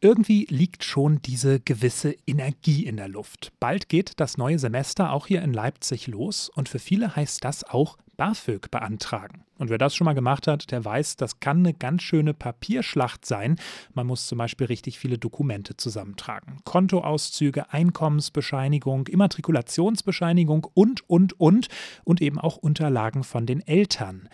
Irgendwie 0.00 0.46
liegt 0.48 0.84
schon 0.84 1.20
diese 1.22 1.58
gewisse 1.58 2.14
Energie 2.24 2.86
in 2.86 2.96
der 2.96 3.08
Luft. 3.08 3.52
Bald 3.58 3.88
geht 3.88 4.20
das 4.20 4.38
neue 4.38 4.60
Semester 4.60 5.12
auch 5.12 5.26
hier 5.26 5.42
in 5.42 5.52
Leipzig 5.52 6.06
los 6.06 6.48
und 6.54 6.68
für 6.68 6.78
viele 6.78 7.16
heißt 7.16 7.44
das 7.44 7.64
auch 7.64 7.98
BAföG 8.16 8.70
beantragen. 8.70 9.44
Und 9.58 9.70
wer 9.70 9.78
das 9.78 9.96
schon 9.96 10.04
mal 10.04 10.14
gemacht 10.14 10.46
hat, 10.46 10.70
der 10.70 10.84
weiß, 10.84 11.16
das 11.16 11.40
kann 11.40 11.58
eine 11.58 11.74
ganz 11.74 12.02
schöne 12.02 12.32
Papierschlacht 12.32 13.26
sein. 13.26 13.56
Man 13.92 14.06
muss 14.06 14.28
zum 14.28 14.38
Beispiel 14.38 14.68
richtig 14.68 15.00
viele 15.00 15.18
Dokumente 15.18 15.76
zusammentragen. 15.76 16.58
Kontoauszüge, 16.64 17.72
Einkommensbescheinigung, 17.72 19.08
Immatrikulationsbescheinigung 19.08 20.68
und, 20.74 21.08
und, 21.08 21.40
und. 21.40 21.68
Und 22.04 22.22
eben 22.22 22.38
auch 22.38 22.56
Unterlagen 22.56 23.24
von 23.24 23.46
den 23.46 23.66
Eltern. 23.66 24.28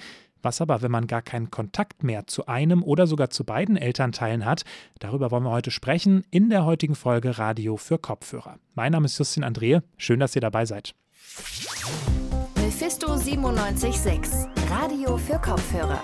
Was 0.44 0.60
aber, 0.60 0.82
wenn 0.82 0.90
man 0.90 1.06
gar 1.06 1.22
keinen 1.22 1.50
Kontakt 1.50 2.02
mehr 2.02 2.26
zu 2.26 2.44
einem 2.44 2.82
oder 2.82 3.06
sogar 3.06 3.30
zu 3.30 3.44
beiden 3.44 3.78
Elternteilen 3.78 4.44
hat? 4.44 4.64
Darüber 4.98 5.30
wollen 5.30 5.44
wir 5.44 5.50
heute 5.50 5.70
sprechen 5.70 6.22
in 6.30 6.50
der 6.50 6.66
heutigen 6.66 6.94
Folge 6.94 7.38
Radio 7.38 7.78
für 7.78 7.98
Kopfhörer. 7.98 8.58
Mein 8.74 8.92
Name 8.92 9.06
ist 9.06 9.18
Justin 9.18 9.42
Andrehe. 9.42 9.82
Schön, 9.96 10.20
dass 10.20 10.34
ihr 10.36 10.42
dabei 10.42 10.66
seid. 10.66 10.94
Mephisto 12.56 13.16
976, 13.16 14.46
Radio 14.68 15.16
für 15.16 15.38
Kopfhörer. 15.38 16.02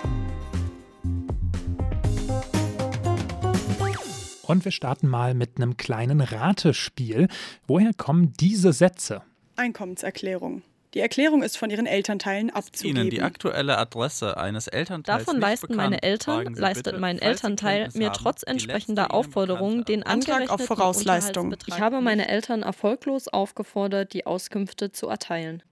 Und 4.41 4.65
wir 4.65 4.71
starten 4.71 5.07
mal 5.07 5.35
mit 5.35 5.57
einem 5.57 5.77
kleinen 5.77 6.19
Ratespiel. 6.19 7.27
Woher 7.67 7.93
kommen 7.93 8.33
diese 8.39 8.73
Sätze? 8.73 9.21
Einkommenserklärung. 9.55 10.63
Die 10.93 10.99
Erklärung 10.99 11.41
ist 11.41 11.57
von 11.57 11.69
ihren 11.69 11.85
Elternteilen 11.85 12.49
abzugeben. 12.49 13.03
Ihnen 13.03 13.09
die 13.09 13.21
aktuelle 13.21 13.77
Adresse 13.77 14.35
eines 14.35 14.67
Elternteils 14.67 15.19
Davon 15.19 15.35
nicht 15.35 15.41
leisten 15.41 15.67
bekannt, 15.67 15.89
meine 15.89 16.03
Eltern, 16.03 16.53
leistet 16.53 16.83
bitte, 16.83 16.99
mein 16.99 17.19
Elternteil 17.19 17.89
mir 17.93 18.11
trotz 18.11 18.43
entsprechender 18.43 19.13
Aufforderungen 19.13 19.85
den 19.85 20.03
Antrag 20.03 20.49
auf 20.49 20.65
Vorausleistung. 20.65 21.55
Ich 21.65 21.79
habe 21.79 22.01
meine 22.01 22.27
Eltern 22.27 22.61
erfolglos 22.61 23.29
aufgefordert, 23.29 24.11
die 24.13 24.25
Auskünfte 24.25 24.91
zu 24.91 25.07
erteilen. 25.07 25.63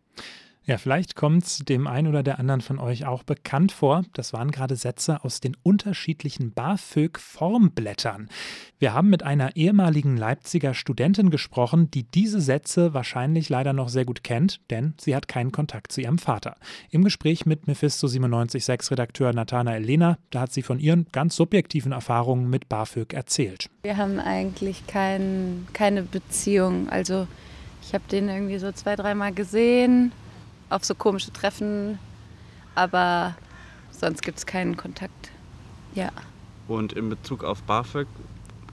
Ja, 0.66 0.78
vielleicht 0.78 1.16
kommt 1.16 1.46
es 1.46 1.58
dem 1.60 1.88
einen 1.88 2.08
oder 2.08 2.22
der 2.22 2.38
anderen 2.38 2.62
von 2.62 2.78
euch 2.78 3.06
auch 3.06 3.24
bekannt 3.24 3.72
vor. 3.72 4.04
Das 4.14 4.34
waren 4.34 4.52
gerade 4.52 4.76
Sätze 4.76 5.24
aus 5.24 5.40
den 5.40 5.58
unterschiedlichen 5.64 6.52
BAföG-Formblättern. 6.52 8.30
Wir 8.78 8.94
haben 8.94 9.10
mit 9.10 9.24
einer 9.24 9.56
ehemaligen 9.56 10.16
Leipziger 10.16 10.76
Studentin 10.76 11.32
gesprochen, 11.32 11.90
die 11.90 12.04
diese 12.04 12.40
Sätze 12.40 12.94
wahrscheinlich 12.94 13.50
leider 13.50 13.74
noch 13.74 13.90
sehr 13.90 14.06
gut 14.06 14.24
kennt, 14.24 14.60
denn 14.70 14.94
sie 15.00 15.16
hat 15.16 15.28
keinen 15.28 15.52
Kontakt 15.52 15.92
zu 15.92 16.02
ihrem 16.02 16.20
Vater. 16.20 16.56
Im 16.92 17.04
Gespräch 17.04 17.48
mit 17.48 17.66
Mephisto 17.66 18.06
976 18.08 18.92
Redakteur 18.92 19.34
Nathanael 19.34 19.84
Lehner, 19.84 20.20
da 20.30 20.42
hat 20.42 20.54
sie 20.54 20.62
von 20.62 20.80
ihren 20.80 21.08
ganz 21.12 21.36
subjektiven 21.36 21.94
Erfahrungen 21.94 22.50
mit 22.50 22.70
BAföG 22.70 23.14
erzählt. 23.14 23.70
Wir 23.82 23.98
haben 23.98 24.20
eigentlich 24.20 24.86
kein, 24.86 25.68
keine 25.74 26.04
Beziehung. 26.04 26.90
Also 26.90 27.28
ich 27.82 27.94
habe 27.96 28.04
den 28.12 28.30
irgendwie 28.30 28.60
so 28.60 28.72
zwei, 28.72 28.96
dreimal 28.96 29.34
gesehen, 29.34 30.12
auf 30.70 30.86
so 30.86 30.96
komische 30.96 31.32
Treffen, 31.34 32.00
aber 32.76 33.36
sonst 33.92 34.22
gibt 34.22 34.38
es 34.38 34.46
keinen 34.46 34.78
Kontakt. 34.78 35.32
Ja. 35.96 36.12
Und 36.68 36.94
in 36.94 37.10
Bezug 37.10 37.44
auf 37.44 37.64
BAföG 37.64 38.08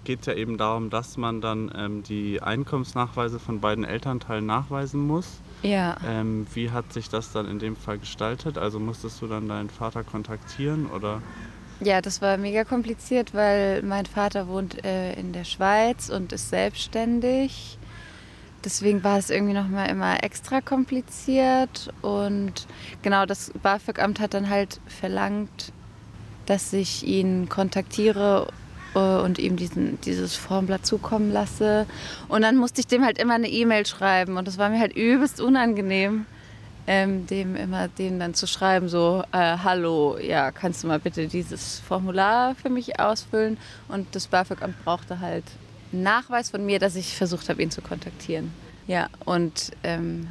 geht 0.04 0.20
es 0.20 0.26
ja 0.26 0.34
eben 0.34 0.56
darum, 0.56 0.90
dass 0.90 1.16
man 1.16 1.40
dann 1.40 1.70
ähm, 1.76 2.02
die 2.02 2.40
Einkommensnachweise 2.40 3.38
von 3.38 3.60
beiden 3.60 3.84
Elternteilen 3.84 4.46
nachweisen 4.46 5.00
muss. 5.00 5.40
Ja. 5.62 5.96
Ähm, 6.06 6.46
wie 6.54 6.70
hat 6.70 6.92
sich 6.92 7.08
das 7.08 7.32
dann 7.32 7.46
in 7.46 7.58
dem 7.58 7.76
Fall 7.76 7.98
gestaltet? 7.98 8.56
Also 8.56 8.78
musstest 8.78 9.20
du 9.20 9.26
dann 9.26 9.48
deinen 9.48 9.68
Vater 9.70 10.04
kontaktieren 10.04 10.86
oder? 10.86 11.22
Ja, 11.80 12.00
das 12.00 12.22
war 12.22 12.38
mega 12.38 12.64
kompliziert, 12.64 13.34
weil 13.34 13.82
mein 13.82 14.06
Vater 14.06 14.48
wohnt 14.48 14.82
äh, 14.84 15.12
in 15.14 15.32
der 15.32 15.44
Schweiz 15.44 16.08
und 16.08 16.32
ist 16.32 16.48
selbstständig. 16.48 17.78
Deswegen 18.66 19.04
war 19.04 19.16
es 19.16 19.30
irgendwie 19.30 19.52
noch 19.54 19.68
mal 19.68 19.84
immer 19.84 20.24
extra 20.24 20.60
kompliziert 20.60 21.94
und 22.02 22.66
genau 23.00 23.24
das 23.24 23.52
BAföG-Amt 23.62 24.18
hat 24.18 24.34
dann 24.34 24.50
halt 24.50 24.80
verlangt, 24.88 25.72
dass 26.46 26.72
ich 26.72 27.06
ihn 27.06 27.48
kontaktiere 27.48 28.48
äh, 28.96 28.98
und 28.98 29.38
ihm 29.38 29.56
diesen, 29.56 30.00
dieses 30.00 30.34
Formblatt 30.34 30.84
zukommen 30.84 31.32
lasse. 31.32 31.86
Und 32.26 32.42
dann 32.42 32.56
musste 32.56 32.80
ich 32.80 32.88
dem 32.88 33.04
halt 33.04 33.18
immer 33.18 33.34
eine 33.34 33.48
E-Mail 33.48 33.86
schreiben 33.86 34.36
und 34.36 34.48
das 34.48 34.58
war 34.58 34.68
mir 34.68 34.80
halt 34.80 34.96
übelst 34.96 35.40
unangenehm, 35.40 36.26
ähm, 36.88 37.24
dem 37.28 37.54
immer 37.54 37.86
den 37.86 38.18
dann 38.18 38.34
zu 38.34 38.48
schreiben, 38.48 38.88
so, 38.88 39.22
äh, 39.30 39.58
hallo, 39.62 40.18
ja, 40.18 40.50
kannst 40.50 40.82
du 40.82 40.88
mal 40.88 40.98
bitte 40.98 41.28
dieses 41.28 41.78
Formular 41.78 42.56
für 42.56 42.68
mich 42.68 42.98
ausfüllen? 42.98 43.58
Und 43.86 44.12
das 44.16 44.26
BAföG-Amt 44.26 44.84
brauchte 44.84 45.20
halt 45.20 45.44
Nachweis 45.92 46.50
von 46.50 46.64
mir, 46.66 46.78
dass 46.78 46.96
ich 46.96 47.16
versucht 47.16 47.48
habe, 47.48 47.62
ihn 47.62 47.70
zu 47.70 47.80
kontaktieren. 47.82 48.52
Ja, 48.86 49.08
und 49.24 49.72
ähm, 49.82 50.28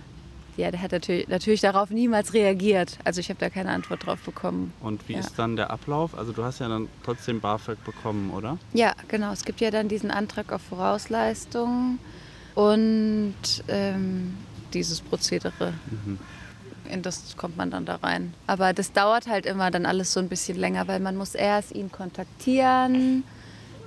ja, 0.57 0.71
der 0.71 0.81
hat 0.81 0.91
natürlich, 0.93 1.27
natürlich 1.27 1.61
darauf 1.61 1.89
niemals 1.89 2.33
reagiert. 2.33 2.97
Also 3.03 3.19
ich 3.19 3.29
habe 3.29 3.39
da 3.39 3.49
keine 3.49 3.71
Antwort 3.71 4.05
drauf 4.05 4.19
bekommen. 4.21 4.73
Und 4.79 5.07
wie 5.09 5.13
Ja. 5.13 5.19
ist 5.19 5.37
dann 5.37 5.55
der 5.57 5.69
Ablauf? 5.71 6.17
Also 6.17 6.31
du 6.31 6.43
hast 6.43 6.59
ja 6.59 6.69
dann 6.69 6.87
trotzdem 7.03 7.41
BAföG 7.41 7.83
bekommen, 7.83 8.31
oder? 8.31 8.57
Ja, 8.73 8.93
genau. 9.09 9.31
Es 9.33 9.43
gibt 9.43 9.59
ja 9.59 9.71
dann 9.71 9.89
diesen 9.89 10.11
Antrag 10.11 10.53
auf 10.53 10.61
Vorausleistung 10.61 11.99
und 12.55 13.35
ähm, 13.67 14.37
dieses 14.73 15.01
Prozedere. 15.01 15.73
Mhm. 15.89 16.19
In 16.89 17.01
das 17.01 17.35
kommt 17.35 17.57
man 17.57 17.71
dann 17.71 17.85
da 17.85 17.95
rein. 17.95 18.33
Aber 18.47 18.71
das 18.71 18.93
dauert 18.93 19.27
halt 19.27 19.45
immer 19.45 19.71
dann 19.71 19.85
alles 19.85 20.13
so 20.13 20.19
ein 20.19 20.29
bisschen 20.29 20.57
länger, 20.57 20.87
weil 20.87 20.99
man 20.99 21.17
muss 21.17 21.33
erst 21.35 21.73
ihn 21.73 21.91
kontaktieren, 21.91 23.23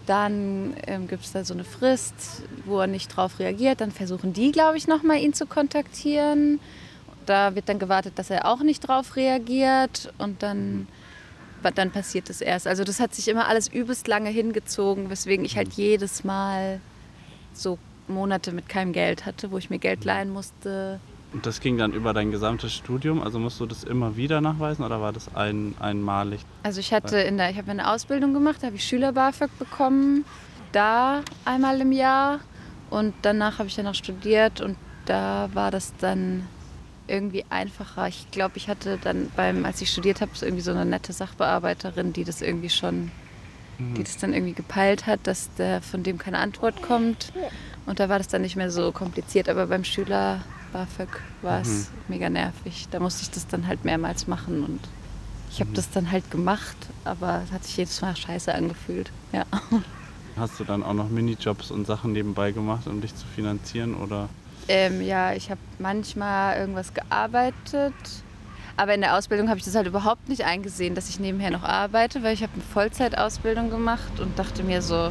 dann 0.09 0.75
ähm, 0.87 1.07
gibt 1.07 1.25
es 1.25 1.33
da 1.33 1.45
so 1.45 1.53
eine 1.53 1.65
Frist, 1.65 2.43
wo 2.65 2.81
er 2.81 2.87
nicht 2.87 3.09
drauf 3.09 3.39
reagiert. 3.39 3.81
Dann 3.81 3.91
versuchen 3.91 4.33
die, 4.33 4.53
glaube 4.53 4.79
ich, 4.79 4.89
nochmal 4.89 5.19
ihn 5.19 5.35
zu 5.35 5.47
kontaktieren. 5.47 6.61
Da 7.27 7.55
wird 7.55 7.69
dann 7.69 7.79
gewartet, 7.79 8.15
dass 8.19 8.31
er 8.31 8.47
auch 8.47 8.61
nicht 8.61 8.81
drauf 8.81 9.17
reagiert 9.17 10.13
und 10.17 10.43
dann, 10.43 10.89
dann 11.75 11.91
passiert 11.91 12.31
es 12.31 12.41
erst. 12.41 12.67
Also 12.67 12.85
das 12.85 13.01
hat 13.01 13.15
sich 13.15 13.29
immer 13.29 13.49
alles 13.49 13.69
übelst 13.69 14.09
lange 14.09 14.31
hingezogen, 14.31 15.11
weswegen 15.11 15.45
ich 15.45 15.57
halt 15.57 15.75
jedes 15.75 16.25
Mal 16.25 16.81
so 17.53 17.79
Monate 18.07 18.53
mit 18.53 18.69
keinem 18.69 18.93
Geld 18.93 19.27
hatte, 19.27 19.51
wo 19.51 19.59
ich 19.59 19.69
mir 19.69 19.79
Geld 19.79 20.05
leihen 20.05 20.31
musste. 20.31 21.01
Und 21.33 21.45
das 21.45 21.61
ging 21.61 21.77
dann 21.77 21.93
über 21.93 22.15
dein 22.15 22.31
gesamtes 22.31 22.73
Studium? 22.73 23.23
Also 23.23 23.39
musst 23.39 23.61
du 23.61 23.67
das 23.67 23.85
immer 23.85 24.17
wieder 24.17 24.41
nachweisen 24.41 24.85
oder 24.85 25.01
war 25.01 25.13
das 25.13 25.35
ein, 25.35 25.75
einmalig? 25.79 26.41
Also 26.63 26.81
ich 26.81 26.93
hatte 26.93 27.19
in 27.19 27.37
der, 27.37 27.51
ich 27.51 27.59
habe 27.59 27.71
eine 27.71 27.91
Ausbildung 27.91 28.33
gemacht, 28.33 28.63
da 28.63 28.69
habe 28.69 28.77
ich 28.77 28.85
Schüler 28.85 29.13
BAföG 29.13 29.51
bekommen, 29.59 30.25
da 30.73 31.23
einmal 31.45 31.81
im 31.81 31.93
Jahr 31.93 32.41
und 32.89 33.15
danach 33.23 33.59
habe 33.59 33.69
ich 33.69 33.77
dann 33.77 33.85
noch 33.85 33.95
studiert 33.95 34.61
und 34.63 34.77
da 35.05 35.51
war 35.53 35.71
das 35.71 35.95
dann 35.99 36.47
irgendwie 37.07 37.45
einfacher. 37.51 38.09
Ich 38.09 38.31
glaube, 38.31 38.57
ich 38.57 38.69
hatte 38.69 38.99
dann 38.99 39.31
beim, 39.37 39.65
als 39.65 39.81
ich 39.83 39.91
studiert 39.91 40.21
habe, 40.21 40.31
so 40.35 40.47
irgendwie 40.47 40.63
so 40.63 40.71
eine 40.71 40.85
nette 40.85 41.13
Sachbearbeiterin, 41.13 42.13
die 42.13 42.25
das 42.25 42.43
irgendwie 42.43 42.71
schon, 42.71 43.11
die 43.79 44.03
das 44.03 44.17
dann 44.17 44.33
irgendwie 44.33 44.55
gepeilt 44.55 45.07
hat, 45.07 45.21
dass 45.25 45.55
der 45.55 45.83
von 45.83 46.03
dem 46.03 46.19
keine 46.19 46.39
Antwort 46.39 46.83
kommt 46.83 47.33
und 47.87 48.01
da 48.01 48.09
war 48.09 48.19
das 48.19 48.29
dann 48.29 48.43
nicht 48.43 48.57
mehr 48.57 48.71
so 48.71 48.93
kompliziert. 48.93 49.49
Aber 49.49 49.67
beim 49.67 49.85
Schüler 49.85 50.41
BAföG 50.73 51.09
war 51.43 51.61
es 51.61 51.89
mega 52.09 52.29
nervig. 52.31 52.89
Da 52.91 53.01
musste 53.01 53.23
ich 53.23 53.31
das 53.31 53.47
dann 53.47 53.67
halt 53.67 53.85
mehrmals 53.85 54.27
machen 54.27 54.65
und 54.65 54.81
ich 55.51 55.61
habe 55.61 55.71
das 55.73 55.91
dann 55.91 56.11
halt 56.11 56.31
gemacht, 56.31 56.77
aber 57.05 57.43
es 57.45 57.53
hat 57.53 57.65
sich 57.65 57.77
jedes 57.77 58.01
Mal 58.01 58.15
scheiße 58.15 58.55
angefühlt. 58.55 59.11
Ja. 59.33 59.45
Hast 60.37 60.61
du 60.61 60.65
dann 60.65 60.83
auch 60.83 60.93
noch 60.93 61.09
Minijobs 61.09 61.71
und 61.71 61.87
Sachen 61.87 62.13
nebenbei 62.13 62.53
gemacht, 62.53 62.87
um 62.87 63.01
dich 63.01 63.15
zu 63.17 63.27
finanzieren? 63.27 63.95
Oder? 63.95 64.29
Ähm, 64.69 65.01
ja, 65.03 65.33
ich 65.33 65.51
habe 65.51 65.61
manchmal 65.79 66.59
irgendwas 66.59 66.95
gearbeitet, 66.95 67.95
aber 68.77 68.95
in 68.95 69.01
der 69.01 69.17
Ausbildung 69.17 69.49
habe 69.49 69.59
ich 69.59 69.65
das 69.65 69.75
halt 69.75 69.87
überhaupt 69.87 70.29
nicht 70.29 70.45
eingesehen, 70.45 70.95
dass 70.95 71.09
ich 71.09 71.19
nebenher 71.19 71.51
noch 71.51 71.65
arbeite, 71.65 72.23
weil 72.23 72.35
ich 72.35 72.43
habe 72.43 72.53
eine 72.53 72.63
Vollzeitausbildung 72.63 73.71
gemacht 73.71 74.21
und 74.21 74.39
dachte 74.39 74.63
mir 74.63 74.83
so, 74.83 75.11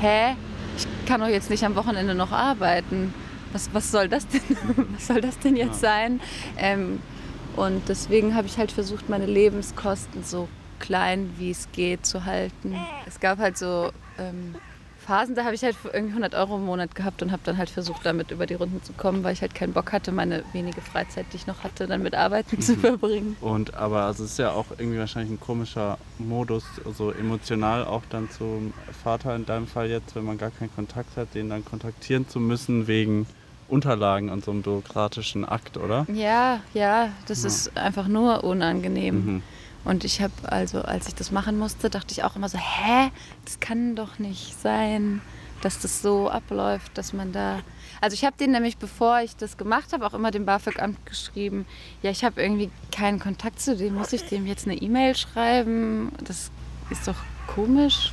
hä, 0.00 0.34
ich 0.76 0.86
kann 1.06 1.20
doch 1.20 1.28
jetzt 1.28 1.48
nicht 1.48 1.64
am 1.64 1.74
Wochenende 1.76 2.14
noch 2.14 2.32
arbeiten. 2.32 3.14
Was, 3.52 3.72
was 3.72 3.90
soll 3.90 4.08
das 4.08 4.26
denn? 4.28 4.42
Was 4.94 5.06
soll 5.06 5.20
das 5.20 5.38
denn 5.38 5.56
jetzt 5.56 5.80
sein? 5.80 6.20
Ähm, 6.58 7.00
und 7.56 7.88
deswegen 7.88 8.34
habe 8.34 8.46
ich 8.46 8.58
halt 8.58 8.70
versucht, 8.70 9.08
meine 9.08 9.26
Lebenskosten 9.26 10.22
so 10.22 10.48
klein 10.78 11.34
wie 11.38 11.50
es 11.50 11.70
geht 11.72 12.06
zu 12.06 12.24
halten. 12.24 12.76
Es 13.06 13.20
gab 13.20 13.38
halt 13.38 13.58
so 13.58 13.90
ähm, 14.18 14.54
Phasen, 15.08 15.34
da 15.34 15.44
habe 15.44 15.54
ich 15.54 15.62
halt 15.62 15.74
irgendwie 15.90 16.12
100 16.12 16.34
Euro 16.34 16.56
im 16.56 16.66
Monat 16.66 16.94
gehabt 16.94 17.22
und 17.22 17.32
habe 17.32 17.40
dann 17.42 17.56
halt 17.56 17.70
versucht, 17.70 18.04
damit 18.04 18.30
über 18.30 18.44
die 18.44 18.52
Runden 18.52 18.82
zu 18.82 18.92
kommen, 18.92 19.24
weil 19.24 19.32
ich 19.32 19.40
halt 19.40 19.54
keinen 19.54 19.72
Bock 19.72 19.90
hatte, 19.90 20.12
meine 20.12 20.44
wenige 20.52 20.82
Freizeit, 20.82 21.24
die 21.32 21.36
ich 21.38 21.46
noch 21.46 21.64
hatte, 21.64 21.86
dann 21.86 22.02
mit 22.02 22.14
Arbeiten 22.14 22.60
zu 22.60 22.76
verbringen. 22.76 23.38
Und 23.40 23.74
aber 23.74 24.02
also 24.02 24.24
es 24.24 24.32
ist 24.32 24.38
ja 24.38 24.52
auch 24.52 24.66
irgendwie 24.76 24.98
wahrscheinlich 24.98 25.32
ein 25.32 25.40
komischer 25.40 25.96
Modus, 26.18 26.62
so 26.92 27.10
emotional 27.10 27.86
auch 27.86 28.02
dann 28.10 28.28
zum 28.28 28.74
Vater 29.02 29.34
in 29.34 29.46
deinem 29.46 29.66
Fall 29.66 29.88
jetzt, 29.88 30.14
wenn 30.14 30.24
man 30.24 30.36
gar 30.36 30.50
keinen 30.50 30.74
Kontakt 30.74 31.16
hat, 31.16 31.34
den 31.34 31.48
dann 31.48 31.64
kontaktieren 31.64 32.28
zu 32.28 32.38
müssen 32.38 32.86
wegen 32.86 33.26
Unterlagen 33.66 34.28
und 34.28 34.44
so 34.44 34.50
einem 34.50 34.60
bürokratischen 34.60 35.46
Akt, 35.46 35.78
oder? 35.78 36.06
Ja, 36.12 36.60
ja, 36.74 37.12
das 37.26 37.44
Ja. 37.44 37.48
ist 37.48 37.74
einfach 37.78 38.08
nur 38.08 38.44
unangenehm. 38.44 39.14
Mhm. 39.14 39.42
Und 39.88 40.04
ich 40.04 40.20
habe 40.20 40.34
also, 40.44 40.82
als 40.82 41.08
ich 41.08 41.14
das 41.14 41.30
machen 41.30 41.58
musste, 41.58 41.88
dachte 41.88 42.12
ich 42.12 42.22
auch 42.22 42.36
immer 42.36 42.50
so, 42.50 42.58
hä, 42.58 43.10
das 43.46 43.58
kann 43.58 43.96
doch 43.96 44.18
nicht 44.18 44.60
sein, 44.60 45.22
dass 45.62 45.78
das 45.78 46.02
so 46.02 46.28
abläuft, 46.28 46.98
dass 46.98 47.14
man 47.14 47.32
da. 47.32 47.60
Also 48.02 48.12
ich 48.12 48.26
habe 48.26 48.36
den 48.36 48.50
nämlich, 48.50 48.76
bevor 48.76 49.20
ich 49.20 49.34
das 49.36 49.56
gemacht 49.56 49.94
habe, 49.94 50.06
auch 50.06 50.12
immer 50.12 50.30
dem 50.30 50.44
BAföG-Amt 50.44 51.06
geschrieben, 51.06 51.64
ja, 52.02 52.10
ich 52.10 52.22
habe 52.22 52.42
irgendwie 52.42 52.70
keinen 52.92 53.18
Kontakt 53.18 53.62
zu 53.62 53.78
dem, 53.78 53.94
muss 53.94 54.12
ich 54.12 54.28
dem 54.28 54.46
jetzt 54.46 54.66
eine 54.66 54.76
E-Mail 54.76 55.16
schreiben? 55.16 56.12
Das 56.22 56.50
ist 56.90 57.08
doch 57.08 57.16
komisch. 57.46 58.12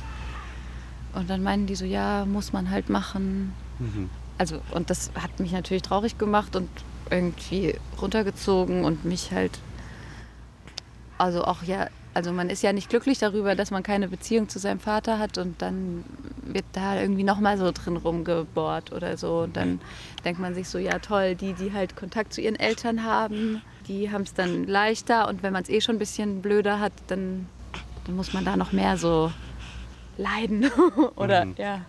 Und 1.12 1.28
dann 1.28 1.42
meinen 1.42 1.66
die 1.66 1.74
so, 1.74 1.84
ja, 1.84 2.24
muss 2.24 2.54
man 2.54 2.70
halt 2.70 2.88
machen. 2.88 3.52
Mhm. 3.80 4.08
Also, 4.38 4.62
und 4.70 4.88
das 4.88 5.10
hat 5.14 5.40
mich 5.40 5.52
natürlich 5.52 5.82
traurig 5.82 6.16
gemacht 6.16 6.56
und 6.56 6.70
irgendwie 7.10 7.74
runtergezogen 8.00 8.86
und 8.86 9.04
mich 9.04 9.30
halt, 9.30 9.58
also 11.18 11.44
auch 11.44 11.62
ja, 11.62 11.88
also 12.14 12.32
man 12.32 12.48
ist 12.48 12.62
ja 12.62 12.72
nicht 12.72 12.88
glücklich 12.88 13.18
darüber, 13.18 13.54
dass 13.54 13.70
man 13.70 13.82
keine 13.82 14.08
Beziehung 14.08 14.48
zu 14.48 14.58
seinem 14.58 14.80
Vater 14.80 15.18
hat 15.18 15.36
und 15.36 15.60
dann 15.60 16.02
wird 16.44 16.64
da 16.72 16.98
irgendwie 16.98 17.24
nochmal 17.24 17.58
so 17.58 17.70
drin 17.72 17.96
rumgebohrt 17.96 18.92
oder 18.92 19.18
so. 19.18 19.40
Und 19.40 19.56
dann 19.56 19.80
denkt 20.24 20.40
man 20.40 20.54
sich 20.54 20.68
so, 20.68 20.78
ja 20.78 20.98
toll, 20.98 21.34
die, 21.34 21.52
die 21.52 21.74
halt 21.74 21.94
Kontakt 21.94 22.32
zu 22.32 22.40
ihren 22.40 22.56
Eltern 22.56 23.04
haben, 23.04 23.60
die 23.86 24.10
haben 24.10 24.22
es 24.22 24.32
dann 24.32 24.66
leichter 24.66 25.28
und 25.28 25.42
wenn 25.42 25.52
man 25.52 25.62
es 25.62 25.68
eh 25.68 25.82
schon 25.82 25.96
ein 25.96 25.98
bisschen 25.98 26.40
blöder 26.40 26.80
hat, 26.80 26.92
dann, 27.08 27.48
dann 28.06 28.16
muss 28.16 28.32
man 28.32 28.44
da 28.46 28.56
noch 28.56 28.72
mehr 28.72 28.96
so 28.96 29.30
leiden. 30.16 30.70
oder 31.16 31.44
mhm. 31.44 31.54
ja. 31.58 31.82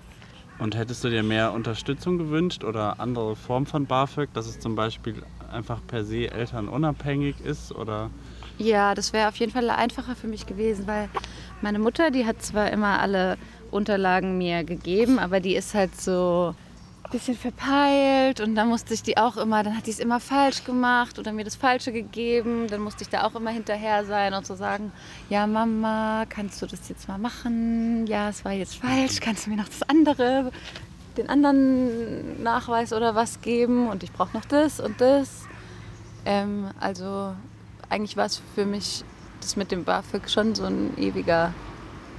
Und 0.59 0.75
hättest 0.75 1.03
du 1.03 1.09
dir 1.09 1.23
mehr 1.23 1.53
Unterstützung 1.53 2.17
gewünscht 2.17 2.63
oder 2.63 2.99
andere 2.99 3.35
Form 3.35 3.65
von 3.65 3.85
BAföG, 3.85 4.33
dass 4.33 4.47
es 4.47 4.59
zum 4.59 4.75
Beispiel 4.75 5.23
einfach 5.51 5.79
per 5.85 6.03
se 6.03 6.31
elternunabhängig 6.31 7.39
ist? 7.41 7.71
Oder? 7.71 8.09
Ja, 8.57 8.95
das 8.95 9.13
wäre 9.13 9.27
auf 9.27 9.35
jeden 9.35 9.51
Fall 9.51 9.69
einfacher 9.69 10.15
für 10.15 10.27
mich 10.27 10.45
gewesen, 10.45 10.87
weil 10.87 11.09
meine 11.61 11.79
Mutter, 11.79 12.11
die 12.11 12.25
hat 12.25 12.41
zwar 12.41 12.71
immer 12.71 12.99
alle 12.99 13.37
Unterlagen 13.71 14.37
mir 14.37 14.63
gegeben, 14.63 15.19
aber 15.19 15.39
die 15.39 15.55
ist 15.55 15.73
halt 15.73 15.99
so 15.99 16.55
bisschen 17.09 17.37
verpeilt 17.37 18.39
und 18.41 18.55
dann 18.55 18.67
musste 18.67 18.93
ich 18.93 19.03
die 19.03 19.17
auch 19.17 19.37
immer, 19.37 19.63
dann 19.63 19.77
hat 19.77 19.87
die 19.87 19.91
es 19.91 19.99
immer 19.99 20.19
falsch 20.19 20.63
gemacht 20.63 21.17
oder 21.19 21.31
mir 21.31 21.45
das 21.45 21.55
Falsche 21.55 21.91
gegeben. 21.91 22.67
Dann 22.67 22.81
musste 22.81 23.03
ich 23.03 23.09
da 23.09 23.23
auch 23.23 23.35
immer 23.35 23.51
hinterher 23.51 24.05
sein 24.05 24.33
und 24.33 24.45
so 24.45 24.55
sagen, 24.55 24.91
ja 25.29 25.47
Mama, 25.47 26.25
kannst 26.27 26.61
du 26.61 26.65
das 26.65 26.89
jetzt 26.89 27.07
mal 27.07 27.17
machen? 27.17 28.05
Ja, 28.07 28.29
es 28.29 28.43
war 28.43 28.51
jetzt 28.51 28.75
falsch, 28.75 29.19
kannst 29.21 29.45
du 29.45 29.51
mir 29.51 29.57
noch 29.57 29.69
das 29.69 29.83
andere, 29.83 30.51
den 31.17 31.29
anderen 31.29 32.43
Nachweis 32.43 32.93
oder 32.93 33.15
was 33.15 33.41
geben? 33.41 33.87
Und 33.87 34.03
ich 34.03 34.11
brauche 34.11 34.35
noch 34.35 34.45
das 34.45 34.79
und 34.79 34.99
das. 34.99 35.43
Ähm, 36.25 36.71
also 36.79 37.33
eigentlich 37.89 38.17
war 38.17 38.25
es 38.25 38.41
für 38.55 38.65
mich 38.65 39.03
das 39.41 39.55
mit 39.55 39.71
dem 39.71 39.83
BAföG 39.83 40.29
schon 40.29 40.55
so 40.55 40.65
ein 40.65 40.97
ewiger 40.97 41.53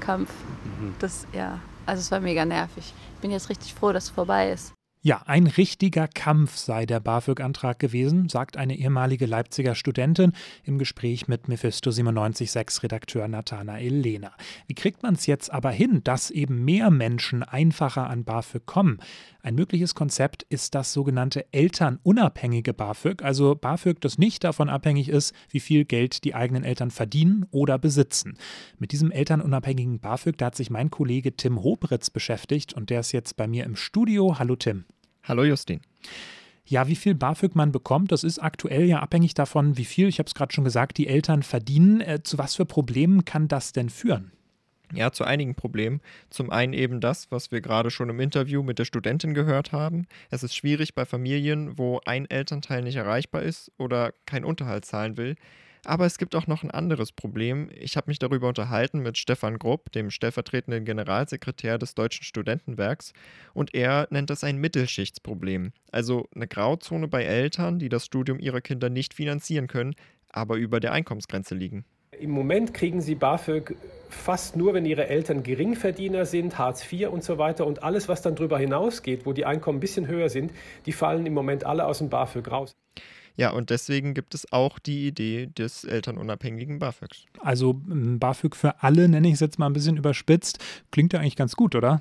Kampf. 0.00 0.30
Mhm. 0.64 0.94
Das, 0.98 1.26
ja, 1.32 1.60
also 1.86 2.00
es 2.00 2.10
war 2.10 2.20
mega 2.20 2.44
nervig. 2.44 2.92
Ich 3.14 3.20
bin 3.20 3.30
jetzt 3.30 3.48
richtig 3.48 3.74
froh, 3.74 3.92
dass 3.92 4.04
es 4.04 4.10
vorbei 4.10 4.50
ist. 4.52 4.72
Ja, 5.00 5.22
ein 5.26 5.46
richtiger 5.46 6.08
Kampf 6.08 6.56
sei 6.56 6.84
der 6.84 6.98
BAföG-Antrag 6.98 7.78
gewesen, 7.78 8.28
sagt 8.28 8.56
eine 8.56 8.76
ehemalige 8.76 9.26
Leipziger 9.26 9.76
Studentin 9.76 10.32
im 10.64 10.76
Gespräch 10.76 11.28
mit 11.28 11.46
Mephisto 11.46 11.90
976 11.90 12.82
Redakteur 12.82 13.28
Nathanael 13.28 13.94
Lehner. 13.94 14.32
Wie 14.66 14.74
kriegt 14.74 15.04
man 15.04 15.14
es 15.14 15.26
jetzt 15.26 15.52
aber 15.52 15.70
hin, 15.70 16.00
dass 16.02 16.32
eben 16.32 16.64
mehr 16.64 16.90
Menschen 16.90 17.44
einfacher 17.44 18.10
an 18.10 18.24
BAföG 18.24 18.66
kommen? 18.66 18.98
Ein 19.40 19.54
mögliches 19.54 19.94
Konzept 19.94 20.42
ist 20.48 20.74
das 20.74 20.92
sogenannte 20.92 21.46
elternunabhängige 21.52 22.74
BAföG, 22.74 23.22
also 23.22 23.54
BAföG, 23.54 24.00
das 24.00 24.18
nicht 24.18 24.42
davon 24.42 24.68
abhängig 24.68 25.08
ist, 25.08 25.32
wie 25.48 25.60
viel 25.60 25.84
Geld 25.84 26.24
die 26.24 26.34
eigenen 26.34 26.64
Eltern 26.64 26.90
verdienen 26.90 27.46
oder 27.52 27.78
besitzen. 27.78 28.36
Mit 28.80 28.90
diesem 28.90 29.12
elternunabhängigen 29.12 30.00
BAföG, 30.00 30.36
da 30.38 30.46
hat 30.46 30.56
sich 30.56 30.70
mein 30.70 30.90
Kollege 30.90 31.36
Tim 31.36 31.62
Hobritz 31.62 32.10
beschäftigt 32.10 32.74
und 32.74 32.90
der 32.90 32.98
ist 32.98 33.12
jetzt 33.12 33.36
bei 33.36 33.46
mir 33.46 33.62
im 33.64 33.76
Studio. 33.76 34.40
Hallo 34.40 34.56
Tim. 34.56 34.87
Hallo 35.28 35.44
Justin. 35.44 35.82
Ja, 36.64 36.88
wie 36.88 36.96
viel 36.96 37.14
BAföG 37.14 37.54
man 37.54 37.70
bekommt, 37.70 38.12
das 38.12 38.24
ist 38.24 38.38
aktuell 38.38 38.84
ja 38.84 39.00
abhängig 39.00 39.34
davon, 39.34 39.76
wie 39.76 39.84
viel, 39.84 40.08
ich 40.08 40.18
habe 40.18 40.26
es 40.26 40.34
gerade 40.34 40.54
schon 40.54 40.64
gesagt, 40.64 40.96
die 40.96 41.06
Eltern 41.06 41.42
verdienen. 41.42 42.00
Äh, 42.00 42.22
zu 42.22 42.38
was 42.38 42.56
für 42.56 42.64
Problemen 42.64 43.26
kann 43.26 43.46
das 43.46 43.72
denn 43.72 43.90
führen? 43.90 44.32
Ja, 44.94 45.12
zu 45.12 45.24
einigen 45.24 45.54
Problemen. 45.54 46.00
Zum 46.30 46.50
einen 46.50 46.72
eben 46.72 47.00
das, 47.00 47.30
was 47.30 47.52
wir 47.52 47.60
gerade 47.60 47.90
schon 47.90 48.08
im 48.08 48.20
Interview 48.20 48.62
mit 48.62 48.78
der 48.78 48.86
Studentin 48.86 49.34
gehört 49.34 49.72
haben. 49.72 50.06
Es 50.30 50.42
ist 50.42 50.56
schwierig 50.56 50.94
bei 50.94 51.04
Familien, 51.04 51.76
wo 51.76 52.00
ein 52.06 52.28
Elternteil 52.28 52.82
nicht 52.82 52.96
erreichbar 52.96 53.42
ist 53.42 53.70
oder 53.76 54.14
keinen 54.24 54.44
Unterhalt 54.44 54.86
zahlen 54.86 55.18
will, 55.18 55.36
aber 55.84 56.06
es 56.06 56.18
gibt 56.18 56.34
auch 56.34 56.46
noch 56.46 56.62
ein 56.62 56.70
anderes 56.70 57.12
Problem. 57.12 57.70
Ich 57.74 57.96
habe 57.96 58.10
mich 58.10 58.18
darüber 58.18 58.48
unterhalten 58.48 59.00
mit 59.00 59.16
Stefan 59.18 59.58
Grupp, 59.58 59.92
dem 59.92 60.10
stellvertretenden 60.10 60.84
Generalsekretär 60.84 61.78
des 61.78 61.94
Deutschen 61.94 62.24
Studentenwerks, 62.24 63.12
und 63.54 63.74
er 63.74 64.08
nennt 64.10 64.30
das 64.30 64.44
ein 64.44 64.58
Mittelschichtsproblem. 64.58 65.72
Also 65.92 66.28
eine 66.34 66.48
Grauzone 66.48 67.08
bei 67.08 67.24
Eltern, 67.24 67.78
die 67.78 67.88
das 67.88 68.06
Studium 68.06 68.40
ihrer 68.40 68.60
Kinder 68.60 68.90
nicht 68.90 69.14
finanzieren 69.14 69.66
können, 69.66 69.94
aber 70.30 70.56
über 70.56 70.80
der 70.80 70.92
Einkommensgrenze 70.92 71.54
liegen. 71.54 71.84
Im 72.20 72.30
Moment 72.30 72.74
kriegen 72.74 73.00
sie 73.00 73.14
BAföG 73.14 73.76
fast 74.08 74.56
nur, 74.56 74.74
wenn 74.74 74.86
ihre 74.86 75.08
Eltern 75.08 75.42
Geringverdiener 75.42 76.26
sind, 76.26 76.58
Hartz 76.58 76.90
IV 76.90 77.08
und 77.08 77.22
so 77.22 77.38
weiter. 77.38 77.66
Und 77.66 77.82
alles, 77.82 78.08
was 78.08 78.22
dann 78.22 78.36
darüber 78.36 78.58
hinausgeht, 78.58 79.26
wo 79.26 79.32
die 79.32 79.44
Einkommen 79.44 79.78
ein 79.78 79.80
bisschen 79.80 80.06
höher 80.06 80.28
sind, 80.28 80.52
die 80.86 80.92
fallen 80.92 81.26
im 81.26 81.34
Moment 81.34 81.64
alle 81.64 81.86
aus 81.86 81.98
dem 81.98 82.08
BAföG 82.08 82.50
raus. 82.50 82.76
Ja, 83.36 83.50
und 83.50 83.70
deswegen 83.70 84.14
gibt 84.14 84.34
es 84.34 84.52
auch 84.52 84.80
die 84.80 85.06
Idee 85.06 85.46
des 85.46 85.84
elternunabhängigen 85.84 86.80
BAföGs. 86.80 87.26
Also 87.38 87.80
ähm, 87.88 88.18
BAföG 88.18 88.56
für 88.56 88.82
alle, 88.82 89.08
nenne 89.08 89.28
ich 89.28 89.34
es 89.34 89.40
jetzt 89.40 89.60
mal 89.60 89.66
ein 89.66 89.74
bisschen 89.74 89.96
überspitzt. 89.96 90.58
Klingt 90.90 91.12
ja 91.12 91.20
eigentlich 91.20 91.36
ganz 91.36 91.54
gut, 91.54 91.76
oder? 91.76 92.00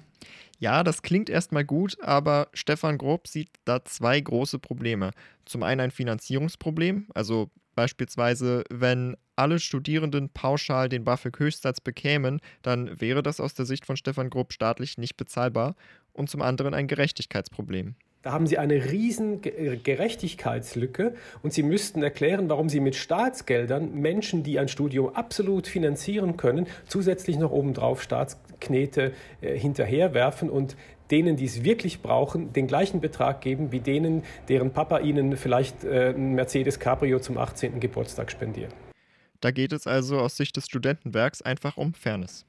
Ja, 0.57 0.83
das 0.83 1.03
klingt 1.03 1.29
erstmal 1.29 1.63
gut, 1.63 1.97
aber 2.01 2.47
Stefan 2.53 2.97
Grob 2.97 3.27
sieht 3.27 3.49
da 3.65 3.85
zwei 3.85 4.19
große 4.19 4.57
Probleme. 4.57 5.11
Zum 5.45 5.61
einen 5.61 5.81
ein 5.81 5.91
Finanzierungsproblem, 5.91 7.05
also 7.13 7.51
beispielsweise, 7.77 8.63
wenn 8.71 9.15
alle 9.35 9.59
Studierenden 9.59 10.29
pauschal 10.29 10.89
den 10.89 11.03
BAföG-Höchstsatz 11.03 11.79
bekämen, 11.79 12.41
dann 12.63 12.99
wäre 12.99 13.21
das 13.21 13.39
aus 13.39 13.53
der 13.53 13.65
Sicht 13.65 13.85
von 13.85 13.95
Stefan 13.95 14.31
Grob 14.31 14.51
staatlich 14.51 14.97
nicht 14.97 15.15
bezahlbar. 15.15 15.75
Und 16.11 16.27
zum 16.27 16.41
anderen 16.41 16.73
ein 16.73 16.87
Gerechtigkeitsproblem. 16.87 17.93
Da 18.23 18.31
haben 18.31 18.47
Sie 18.47 18.57
eine 18.57 18.91
riesen 18.91 19.41
Gerechtigkeitslücke 19.41 21.13
und 21.43 21.53
Sie 21.53 21.61
müssten 21.61 22.01
erklären, 22.01 22.49
warum 22.49 22.67
Sie 22.67 22.79
mit 22.79 22.95
Staatsgeldern 22.95 23.93
Menschen, 23.93 24.41
die 24.41 24.57
ein 24.57 24.67
Studium 24.67 25.15
absolut 25.15 25.67
finanzieren 25.67 26.35
können, 26.35 26.65
zusätzlich 26.87 27.37
noch 27.37 27.51
obendrauf 27.51 28.01
Staatsknete 28.01 29.13
äh, 29.41 29.57
hinterherwerfen 29.57 30.49
und 30.49 30.75
denen, 31.11 31.35
die 31.35 31.45
es 31.45 31.63
wirklich 31.63 32.01
brauchen, 32.01 32.53
den 32.53 32.67
gleichen 32.67 33.01
Betrag 33.01 33.41
geben 33.41 33.71
wie 33.71 33.79
denen, 33.79 34.23
deren 34.49 34.71
Papa 34.71 34.99
ihnen 34.99 35.37
vielleicht 35.37 35.83
äh, 35.83 36.09
ein 36.09 36.33
Mercedes 36.35 36.79
Cabrio 36.79 37.19
zum 37.19 37.37
18. 37.37 37.79
Geburtstag 37.79 38.31
spendiert. 38.31 38.73
Da 39.41 39.51
geht 39.51 39.71
es 39.71 39.85
also 39.85 40.19
aus 40.19 40.35
Sicht 40.35 40.57
des 40.57 40.65
Studentenwerks 40.65 41.41
einfach 41.41 41.77
um 41.77 41.93
Fairness. 41.93 42.45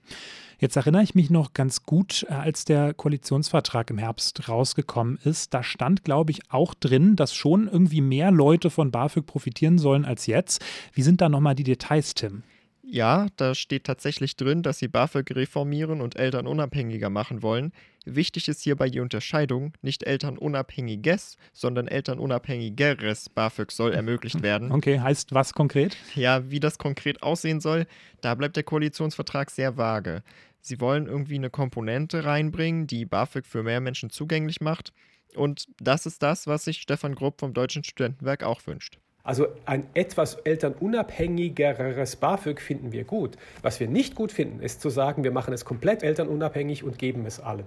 Jetzt 0.61 0.75
erinnere 0.75 1.05
ich 1.05 1.15
mich 1.15 1.31
noch 1.31 1.53
ganz 1.53 1.85
gut, 1.85 2.27
äh, 2.29 2.33
als 2.33 2.65
der 2.65 2.95
Koalitionsvertrag 2.95 3.91
im 3.91 3.99
Herbst 3.99 4.49
rausgekommen 4.49 5.19
ist. 5.25 5.55
Da 5.55 5.63
stand, 5.63 6.03
glaube 6.03 6.33
ich, 6.33 6.41
auch 6.51 6.75
drin, 6.75 7.15
dass 7.15 7.35
schon 7.35 7.69
irgendwie 7.69 8.01
mehr 8.01 8.31
Leute 8.33 8.71
von 8.71 8.91
BAföG 8.91 9.27
profitieren 9.27 9.79
sollen 9.79 10.05
als 10.05 10.27
jetzt. 10.27 10.65
Wie 10.93 11.03
sind 11.03 11.21
da 11.21 11.29
nochmal 11.29 11.55
die 11.55 11.65
Details, 11.65 12.15
Tim? 12.15 12.43
Ja, 12.91 13.27
da 13.37 13.55
steht 13.55 13.85
tatsächlich 13.85 14.35
drin, 14.37 14.63
dass 14.63 14.79
sie 14.79 14.89
BAföG 14.89 15.35
reformieren 15.37 16.01
und 16.01 16.17
Eltern 16.17 16.47
unabhängiger 16.47 17.11
machen 17.11 17.43
wollen. 17.43 17.73
Wichtig 18.07 18.49
ist 18.49 18.63
hierbei 18.63 18.89
die 18.89 19.01
Unterscheidung, 19.01 19.75
nicht 19.83 20.05
elternunabhängiges, 20.05 21.37
sondern 21.53 21.87
elternunabhängigeres 21.87 23.29
BAföG 23.29 23.73
soll 23.73 23.93
ermöglicht 23.93 24.43
werden. 24.43 24.73
Okay, 24.79 25.01
heißt 25.01 25.35
was 25.35 25.53
konkret? 25.53 25.97
Ja, 26.15 26.51
wie 26.51 26.61
das 26.61 26.79
konkret 26.79 27.23
aussehen 27.23 27.61
soll, 27.61 27.87
da 28.21 28.35
bleibt 28.35 28.57
der 28.57 28.63
Koalitionsvertrag 28.63 29.51
sehr 29.51 29.77
vage. 29.77 30.23
Sie 30.61 30.81
wollen 30.81 31.07
irgendwie 31.07 31.35
eine 31.35 31.51
Komponente 31.51 32.25
reinbringen, 32.25 32.87
die 32.87 33.05
BAföG 33.05 33.45
für 33.45 33.63
mehr 33.63 33.81
Menschen 33.81 34.09
zugänglich 34.09 34.61
macht. 34.61 34.93
Und 35.35 35.67
das 35.79 36.07
ist 36.07 36.23
das, 36.23 36.47
was 36.47 36.65
sich 36.65 36.79
Stefan 36.81 37.15
Grupp 37.15 37.41
vom 37.41 37.53
Deutschen 37.53 37.85
Studentenwerk 37.85 38.45
auch 38.45 38.67
wünscht. 38.67 38.99
Also 39.29 39.49
ein 39.67 39.85
etwas 39.93 40.37
elternunabhängigeres 40.37 42.17
BAföG 42.17 42.63
finden 42.63 42.93
wir 42.93 43.05
gut. 43.05 43.37
Was 43.61 43.79
wir 43.79 43.87
nicht 43.87 44.15
gut 44.15 44.33
finden, 44.33 44.61
ist 44.61 44.81
zu 44.81 44.89
sagen, 44.89 45.23
wir 45.23 45.33
machen 45.33 45.53
es 45.53 45.67
komplett 45.67 46.03
elternunabhängig 46.03 46.83
und 46.83 46.99
geben 46.99 47.27
es 47.27 47.39
allen. 47.39 47.67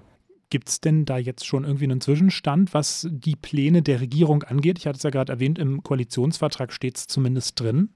Gibt 0.50 0.70
es 0.70 0.82
denn 0.82 1.06
da 1.06 1.20
jetzt 1.20 1.46
schon 1.46 1.64
irgendwie 1.64 1.84
einen 1.84 2.02
Zwischenstand, 2.02 2.74
was 2.74 3.08
die 3.12 3.36
Pläne 3.36 3.84
der 3.84 4.02
Regierung 4.02 4.42
angeht? 4.42 4.80
Ich 4.80 4.88
hatte 4.88 4.98
es 4.98 5.04
ja 5.04 5.12
gerade 5.12 5.34
erwähnt, 5.34 5.60
im 5.60 5.84
Koalitionsvertrag 5.84 6.74
steht 6.74 6.98
es 6.98 7.06
zumindest 7.06 7.60
drin. 7.60 7.90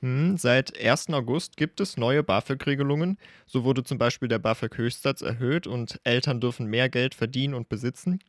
Hm, 0.00 0.38
seit 0.38 0.82
1. 0.82 1.10
August 1.10 1.58
gibt 1.58 1.82
es 1.82 1.98
neue 1.98 2.22
BAföG-Regelungen. 2.22 3.18
So 3.44 3.64
wurde 3.64 3.84
zum 3.84 3.98
Beispiel 3.98 4.28
der 4.28 4.38
BAföG-Höchstsatz 4.38 5.20
erhöht 5.20 5.66
und 5.66 6.00
Eltern 6.04 6.40
dürfen 6.40 6.64
mehr 6.68 6.88
Geld 6.88 7.14
verdienen 7.14 7.52
und 7.52 7.68
besitzen. 7.68 8.20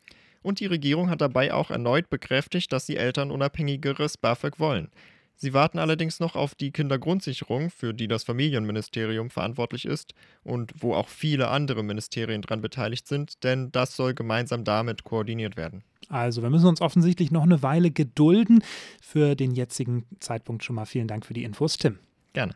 Und 0.42 0.60
die 0.60 0.66
Regierung 0.66 1.10
hat 1.10 1.22
dabei 1.22 1.54
auch 1.54 1.72
erneut 1.72 2.10
bekräftigt, 2.10 2.72
dass 2.74 2.86
sie 2.86 2.98
elternunabhängigeres 2.98 4.18
BAföG 4.18 4.60
wollen. 4.60 4.90
Sie 5.36 5.54
warten 5.54 5.80
allerdings 5.80 6.20
noch 6.20 6.36
auf 6.36 6.54
die 6.54 6.70
Kindergrundsicherung, 6.70 7.72
für 7.72 7.96
die 7.96 8.08
das 8.08 8.24
Familienministerium 8.24 9.32
verantwortlich 9.32 9.86
ist 9.86 10.14
und 10.44 10.72
wo 10.78 10.94
auch 10.94 11.10
viele 11.10 11.48
andere 11.48 11.82
Ministerien 11.82 12.44
dran 12.44 12.62
beteiligt 12.62 13.08
sind, 13.08 13.44
denn 13.44 13.72
das 13.72 13.96
soll 13.96 14.14
gemeinsam 14.14 14.64
damit 14.64 15.04
koordiniert 15.04 15.58
werden. 15.58 15.84
Also 16.10 16.44
wir 16.44 16.52
müssen 16.52 16.68
uns 16.68 16.80
offensichtlich 16.80 17.32
noch 17.32 17.42
eine 17.42 17.64
Weile 17.64 17.90
gedulden. 17.90 18.64
Für 19.02 19.34
den 19.36 19.56
jetzigen 19.56 20.06
Zeitpunkt 20.20 20.64
schon 20.64 20.76
mal 20.76 20.86
vielen 20.86 21.08
Dank 21.08 21.26
für 21.26 21.34
die 21.34 21.44
Infos, 21.44 21.78
Tim. 21.78 21.98
Gerne. 22.34 22.54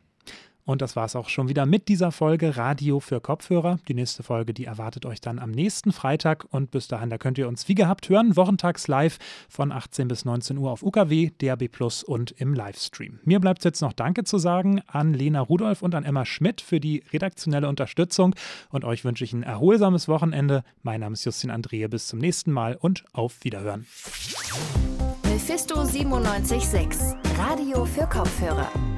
Und 0.65 0.81
das 0.81 0.95
war 0.95 1.05
es 1.05 1.15
auch 1.15 1.29
schon 1.29 1.48
wieder 1.48 1.65
mit 1.65 1.88
dieser 1.88 2.12
Folge 2.12 2.57
Radio 2.57 3.00
für 3.00 3.22
Kopfhörer. 3.22 3.79
Die 3.88 3.93
nächste 3.93 4.24
Folge, 4.24 4.53
die 4.53 4.65
erwartet 4.65 5.05
euch 5.05 5.22
dann 5.22 5.38
am 5.38 5.51
nächsten 5.51 5.91
Freitag. 5.91 6.45
Und 6.50 6.72
bis 6.72 6.88
dahin, 6.88 7.12
da 7.12 7.19
könnt 7.19 7.38
ihr 7.38 7.48
uns 7.48 7.67
wie 7.67 7.75
gehabt 7.75 8.10
hören, 8.10 8.36
wochentags 8.36 8.88
live 8.88 9.19
von 9.48 9.72
18 9.72 10.07
bis 10.07 10.25
19 10.25 10.57
Uhr 10.57 10.72
auf 10.72 10.81
UKW, 10.81 11.31
DAB 11.38 11.67
Plus 11.67 12.03
und 12.03 12.31
im 12.31 12.55
Livestream. 12.55 13.19
Mir 13.24 13.39
bleibt 13.39 13.63
jetzt 13.63 13.81
noch 13.81 13.93
Danke 13.93 14.24
zu 14.24 14.39
sagen 14.39 14.81
an 14.88 15.13
Lena 15.13 15.41
Rudolph 15.41 15.84
und 15.84 15.93
an 15.93 16.03
Emma 16.03 16.25
Schmidt 16.25 16.62
für 16.62 16.79
die 16.79 17.03
redaktionelle 17.13 17.69
Unterstützung. 17.69 18.36
Und 18.72 18.86
euch 18.86 19.05
wünsche 19.05 19.24
ich 19.24 19.34
ein 19.34 19.43
erholsames 19.43 20.07
Wochenende. 20.07 20.63
Mein 20.81 21.01
Name 21.01 21.13
ist 21.13 21.25
Justin 21.25 21.51
Andrehe. 21.51 21.89
Bis 21.89 22.07
zum 22.07 22.17
nächsten 22.17 22.51
Mal 22.51 22.75
und 22.75 23.05
auf 23.13 23.43
Wiederhören. 23.43 23.86
Mephisto 25.24 25.75
976, 25.75 27.00
Radio 27.38 27.86
für 27.86 28.07
Kopfhörer. 28.07 28.94